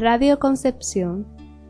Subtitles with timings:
[0.00, 1.26] Radio Concepción,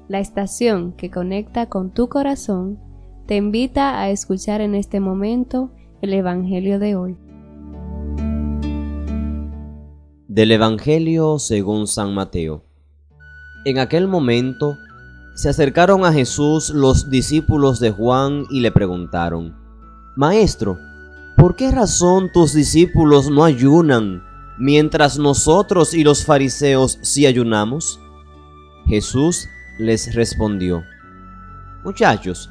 [0.07, 2.79] la estación que conecta con tu corazón,
[3.27, 5.71] te invita a escuchar en este momento
[6.03, 7.17] el Evangelio de hoy.
[10.29, 12.67] Del Evangelio según San Mateo.
[13.64, 14.76] En aquel momento
[15.35, 19.57] se acercaron a Jesús los discípulos de Juan y le preguntaron,
[20.17, 20.76] Maestro,
[21.39, 24.22] ¿por qué razón tus discípulos no ayunan
[24.58, 27.99] mientras nosotros y los fariseos sí ayunamos?
[28.89, 30.83] Jesús les respondió,
[31.85, 32.51] Muchachos,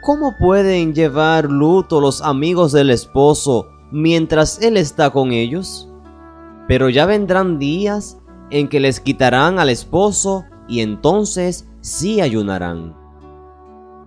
[0.00, 5.88] ¿cómo pueden llevar luto los amigos del esposo mientras él está con ellos?
[6.66, 8.18] Pero ya vendrán días
[8.50, 12.96] en que les quitarán al esposo y entonces sí ayunarán.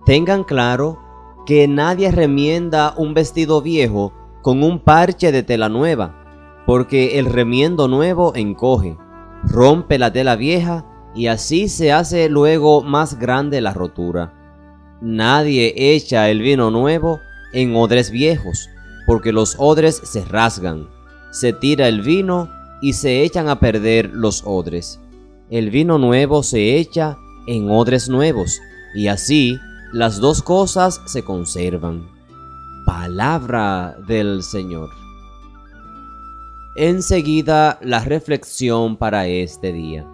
[0.04, 0.98] Tengan claro
[1.46, 6.16] que nadie remienda un vestido viejo con un parche de tela nueva,
[6.66, 8.98] porque el remiendo nuevo encoge,
[9.44, 14.32] rompe la tela vieja y así se hace luego más grande la rotura.
[15.00, 17.20] Nadie echa el vino nuevo
[17.52, 18.68] en odres viejos,
[19.06, 20.88] porque los odres se rasgan,
[21.30, 22.50] se tira el vino
[22.82, 25.00] y se echan a perder los odres.
[25.50, 28.60] El vino nuevo se echa en odres nuevos,
[28.94, 29.58] y así
[29.92, 32.08] las dos cosas se conservan.
[32.84, 34.90] Palabra del Señor.
[36.76, 40.06] Enseguida la reflexión para este día.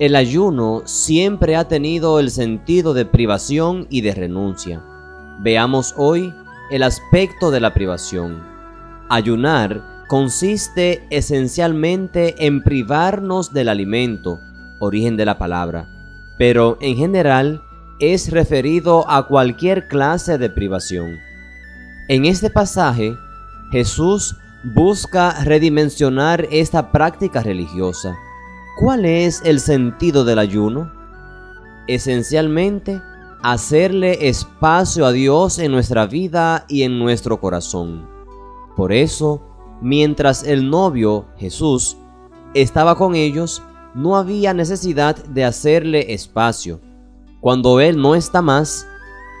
[0.00, 4.82] El ayuno siempre ha tenido el sentido de privación y de renuncia.
[5.40, 6.32] Veamos hoy
[6.70, 8.42] el aspecto de la privación.
[9.10, 14.40] Ayunar consiste esencialmente en privarnos del alimento,
[14.78, 15.86] origen de la palabra,
[16.38, 17.60] pero en general
[17.98, 21.18] es referido a cualquier clase de privación.
[22.08, 23.14] En este pasaje,
[23.70, 28.16] Jesús busca redimensionar esta práctica religiosa
[28.80, 30.90] ¿Cuál es el sentido del ayuno?
[31.86, 33.02] Esencialmente,
[33.42, 38.08] hacerle espacio a Dios en nuestra vida y en nuestro corazón.
[38.78, 39.42] Por eso,
[39.82, 41.98] mientras el novio, Jesús,
[42.54, 43.62] estaba con ellos,
[43.94, 46.80] no había necesidad de hacerle espacio.
[47.42, 48.86] Cuando Él no está más,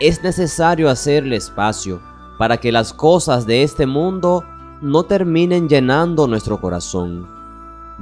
[0.00, 2.02] es necesario hacerle espacio
[2.38, 4.44] para que las cosas de este mundo
[4.82, 7.39] no terminen llenando nuestro corazón.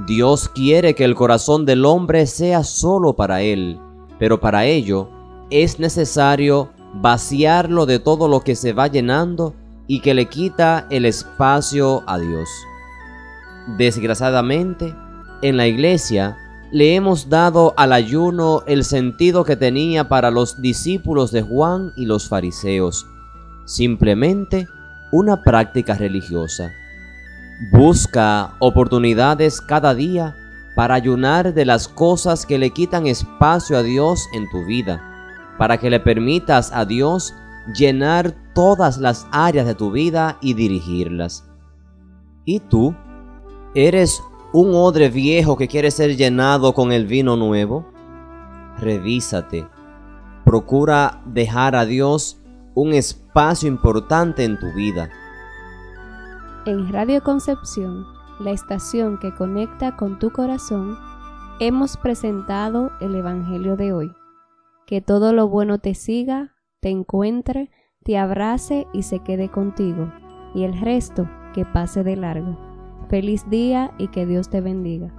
[0.07, 3.79] Dios quiere que el corazón del hombre sea solo para Él,
[4.17, 5.09] pero para ello
[5.49, 9.55] es necesario vaciarlo de todo lo que se va llenando
[9.87, 12.47] y que le quita el espacio a Dios.
[13.77, 14.95] Desgraciadamente,
[15.41, 16.37] en la iglesia
[16.71, 22.05] le hemos dado al ayuno el sentido que tenía para los discípulos de Juan y
[22.05, 23.05] los fariseos,
[23.65, 24.67] simplemente
[25.11, 26.71] una práctica religiosa.
[27.59, 30.33] Busca oportunidades cada día
[30.77, 35.03] para ayunar de las cosas que le quitan espacio a Dios en tu vida,
[35.57, 37.33] para que le permitas a Dios
[37.75, 41.43] llenar todas las áreas de tu vida y dirigirlas.
[42.45, 42.95] ¿Y tú?
[43.75, 47.91] ¿Eres un odre viejo que quiere ser llenado con el vino nuevo?
[48.77, 49.67] Revísate.
[50.45, 52.39] Procura dejar a Dios
[52.73, 55.09] un espacio importante en tu vida
[56.65, 58.05] en Radio Concepción,
[58.39, 60.97] la estación que conecta con tu corazón,
[61.59, 64.11] hemos presentado el Evangelio de hoy.
[64.85, 67.71] Que todo lo bueno te siga, te encuentre,
[68.03, 70.11] te abrace y se quede contigo,
[70.53, 72.57] y el resto que pase de largo.
[73.09, 75.13] Feliz día y que Dios te bendiga.